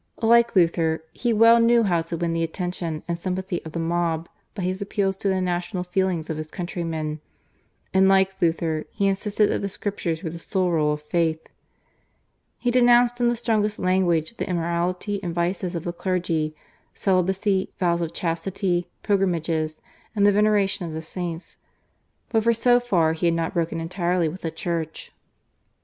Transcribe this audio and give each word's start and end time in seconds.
Like 0.23 0.55
Luther, 0.55 1.03
he 1.13 1.31
well 1.31 1.59
knew 1.59 1.83
how 1.83 2.01
to 2.01 2.17
win 2.17 2.33
the 2.33 2.41
attention 2.41 3.03
and 3.07 3.15
sympathy 3.19 3.63
of 3.63 3.73
the 3.73 3.77
mob 3.79 4.27
by 4.55 4.63
his 4.63 4.81
appeals 4.81 5.15
to 5.17 5.27
the 5.27 5.39
national 5.41 5.83
feelings 5.83 6.27
of 6.27 6.37
his 6.37 6.49
countrymen, 6.49 7.19
and 7.93 8.09
like 8.09 8.41
Luther 8.41 8.85
he 8.93 9.05
insisted 9.05 9.51
that 9.51 9.61
the 9.61 9.69
Scriptures 9.69 10.23
were 10.23 10.31
the 10.31 10.39
sole 10.39 10.71
rule 10.71 10.91
of 10.93 11.03
faith. 11.03 11.45
He 12.57 12.71
denounced 12.71 13.21
in 13.21 13.29
the 13.29 13.35
strongest 13.35 13.77
language 13.77 14.37
the 14.37 14.49
immorality 14.49 15.19
and 15.21 15.35
vices 15.35 15.75
of 15.75 15.83
the 15.83 15.93
clergy, 15.93 16.55
celibacy, 16.95 17.71
vows 17.77 18.01
of 18.01 18.11
chastity, 18.11 18.89
pilgrimages 19.03 19.81
and 20.15 20.25
the 20.25 20.31
veneration 20.31 20.83
of 20.87 20.93
the 20.93 21.03
saints, 21.03 21.57
but 22.29 22.43
for 22.43 22.53
so 22.53 22.79
far 22.79 23.13
he 23.13 23.27
had 23.27 23.35
not 23.35 23.53
broken 23.53 23.79
entirely 23.79 24.27
with 24.27 24.41
the 24.41 24.49
Church. 24.49 25.11